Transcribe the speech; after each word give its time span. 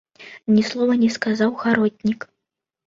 Ні 0.53 0.63
слова 0.69 0.97
не 1.03 1.11
сказаў 1.19 1.55
гаротнік. 1.63 2.29